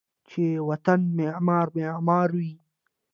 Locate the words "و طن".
0.67-1.01